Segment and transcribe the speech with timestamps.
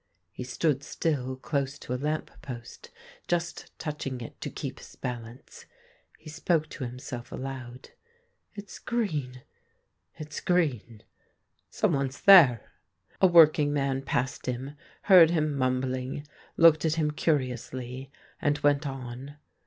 [0.31, 2.89] He stood still close to a lamp post,
[3.27, 5.67] just touching it to keep his balance.
[6.17, 7.91] He spoke to himself aloud:'
[8.57, 9.43] It's green...
[10.15, 11.03] it's green...
[11.69, 12.71] someone's there!'
[13.21, 16.25] A working man passed him, heard him mumbling,
[16.57, 18.11] looked at him curi ously,
[18.41, 19.37] and went on.